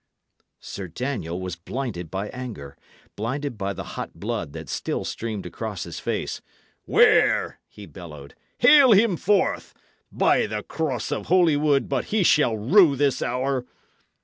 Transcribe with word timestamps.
Sir 0.59 0.87
Daniel 0.87 1.39
was 1.39 1.55
blinded 1.55 2.09
by 2.09 2.29
anger 2.29 2.75
blinded 3.15 3.55
by 3.55 3.71
the 3.71 3.83
hot 3.83 4.15
blood 4.19 4.51
that 4.53 4.67
still 4.67 5.05
streamed 5.05 5.45
across 5.45 5.83
his 5.83 5.99
face. 5.99 6.41
"Where?" 6.85 7.59
he 7.67 7.85
bellowed. 7.85 8.33
"Hale 8.57 8.93
him 8.93 9.15
forth! 9.15 9.75
By 10.11 10.47
the 10.47 10.63
cross 10.63 11.11
of 11.11 11.27
Holywood, 11.27 11.87
but 11.87 12.05
he 12.05 12.23
shall 12.23 12.57
rue 12.57 12.95
this 12.95 13.21
hour!" 13.21 13.63